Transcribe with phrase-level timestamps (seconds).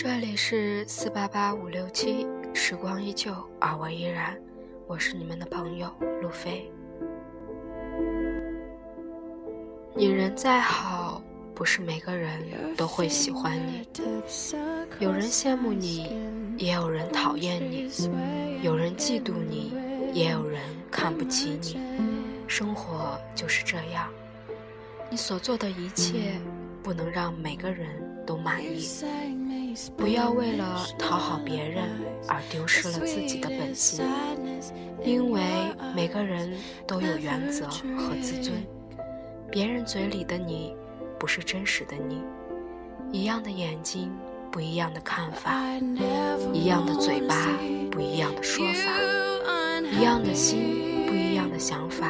[0.00, 4.40] 这里是四八八五六七，时光依旧，而我依然。
[4.86, 5.92] 我是你们的朋友
[6.22, 6.70] 路飞。
[9.96, 11.20] 你人再好，
[11.52, 12.38] 不是每个人
[12.76, 13.88] 都会喜欢你。
[15.00, 16.16] 有人羡慕你，
[16.58, 17.90] 也有人讨厌你；
[18.62, 19.74] 有人嫉妒你，
[20.12, 20.62] 也有人
[20.92, 21.76] 看不起你。
[22.46, 24.08] 生活就是这样，
[25.10, 26.40] 你所做的一切，
[26.84, 27.88] 不能让每个人
[28.24, 28.78] 都满意。
[29.96, 31.84] 不要为了讨好别人
[32.26, 34.04] 而丢失了自己的本心，
[35.04, 35.42] 因为
[35.94, 36.52] 每个人
[36.86, 38.54] 都有原则和自尊。
[39.50, 40.74] 别人嘴里的你，
[41.18, 42.22] 不是真实的你。
[43.12, 44.10] 一样的眼睛，
[44.50, 45.50] 不一样的看法；
[46.52, 47.34] 一样的嘴巴，
[47.90, 48.90] 不一样的说法；
[49.90, 52.06] 一样的心，不一样的想法；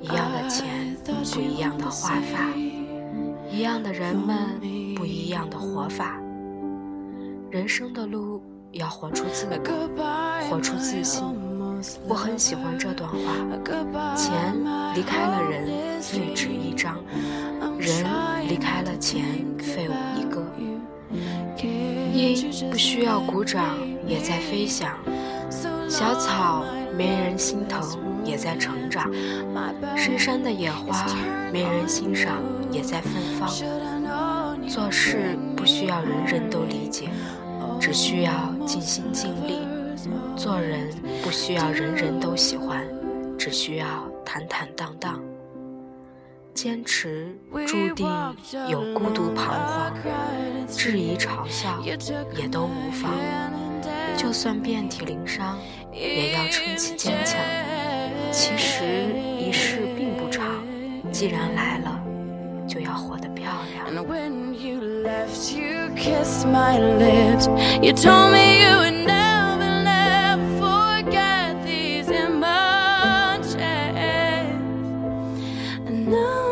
[0.00, 2.38] 一样的钱，不一样的花法；
[3.50, 4.60] 一样的人们，
[4.94, 6.18] 不一样的活法。
[7.52, 11.22] 人生的路要活出自我，活出自信。
[12.08, 14.32] 我很喜欢这段话：钱
[14.94, 16.94] 离开了人，废纸一张；
[17.78, 18.06] 人
[18.48, 19.22] 离开了钱，
[19.58, 20.42] 废物一个。
[22.14, 24.96] 鹰不需要鼓掌也在飞翔，
[25.90, 26.64] 小草
[26.96, 27.82] 没人心疼
[28.24, 29.12] 也在成长，
[29.94, 31.04] 深山的野花
[31.52, 32.38] 没人欣赏
[32.70, 33.46] 也在芬芳。
[34.66, 37.10] 做事不需要人人都理解。
[37.92, 38.32] 只需要
[38.64, 39.58] 尽心尽力
[40.34, 40.88] 做人，
[41.22, 42.82] 不需要人人都喜欢，
[43.38, 43.86] 只需要
[44.24, 45.20] 坦坦荡荡。
[46.54, 48.08] 坚持注定
[48.66, 49.92] 有孤独彷徨，
[50.66, 53.12] 质疑嘲笑也都无妨。
[54.16, 55.58] 就算遍体鳞伤，
[55.92, 57.38] 也要撑起坚强。
[58.30, 58.84] 其实
[59.38, 60.64] 一世并不长，
[61.12, 62.01] 既然来了，
[62.71, 63.77] 就要活得漂亮。
[65.07, 67.47] left, you kissed my lips.
[67.81, 73.55] You told me you would never, never forget these emotions.
[75.87, 76.47] And now,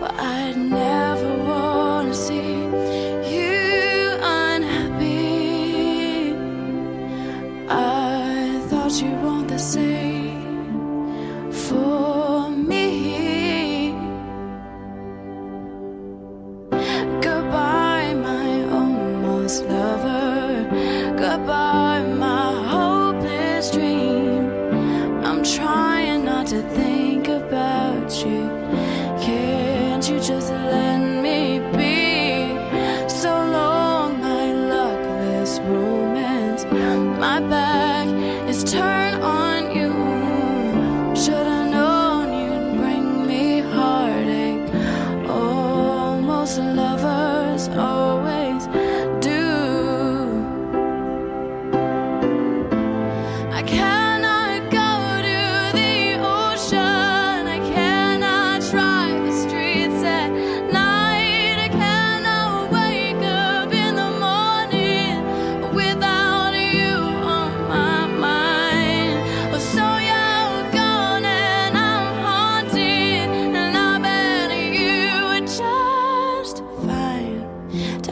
[0.00, 2.54] well, I'd never want to see
[3.34, 5.14] you unhappy.
[7.68, 10.17] I thought you want the same
[19.57, 20.67] lover.
[21.17, 24.51] Goodbye, my hopeless dream.
[25.25, 26.88] I'm trying not to think.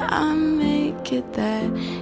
[0.09, 1.96] I make it that.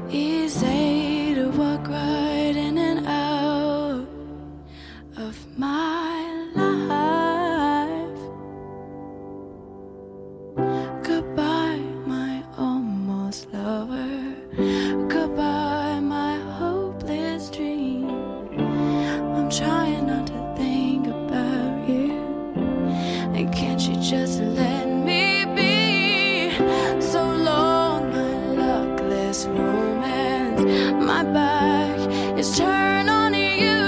[29.35, 30.61] this romance.
[31.03, 31.99] My back
[32.39, 33.84] is turned on you.